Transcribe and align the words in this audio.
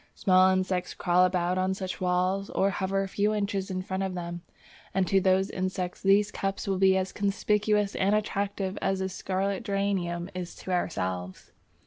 Small 0.15 0.49
insects 0.49 0.95
crawl 0.95 1.25
about 1.25 1.59
on 1.59 1.75
such 1.75 2.01
walls 2.01 2.49
or 2.49 2.71
hover 2.71 3.03
a 3.03 3.07
few 3.07 3.35
inches 3.35 3.69
in 3.69 3.83
front 3.83 4.01
of 4.01 4.15
them, 4.15 4.41
and 4.95 5.05
to 5.07 5.21
those 5.21 5.51
insects 5.51 6.01
these 6.01 6.31
cups 6.31 6.67
will 6.67 6.79
be 6.79 6.97
as 6.97 7.11
conspicuous 7.11 7.93
and 7.95 8.15
attractive 8.15 8.79
as 8.81 8.99
a 8.99 9.09
scarlet 9.09 9.61
geranium 9.61 10.27
is 10.33 10.55
to 10.55 10.71
ourselves. 10.71 11.51